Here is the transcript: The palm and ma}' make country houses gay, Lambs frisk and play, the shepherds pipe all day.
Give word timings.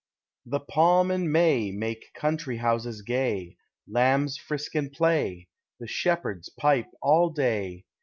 The 0.47 0.59
palm 0.61 1.11
and 1.11 1.31
ma}' 1.31 1.69
make 1.71 2.11
country 2.15 2.57
houses 2.57 3.03
gay, 3.03 3.55
Lambs 3.87 4.35
frisk 4.35 4.73
and 4.73 4.91
play, 4.91 5.47
the 5.79 5.85
shepherds 5.85 6.49
pipe 6.49 6.89
all 7.03 7.29
day. 7.29 7.85